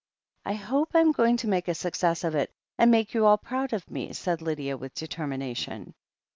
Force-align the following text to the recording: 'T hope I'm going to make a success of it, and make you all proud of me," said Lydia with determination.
'T 0.47 0.55
hope 0.55 0.89
I'm 0.95 1.11
going 1.11 1.37
to 1.37 1.47
make 1.47 1.67
a 1.67 1.75
success 1.75 2.23
of 2.23 2.33
it, 2.33 2.49
and 2.75 2.89
make 2.89 3.13
you 3.13 3.27
all 3.27 3.37
proud 3.37 3.71
of 3.71 3.91
me," 3.91 4.13
said 4.13 4.41
Lydia 4.41 4.75
with 4.75 4.95
determination. 4.95 5.93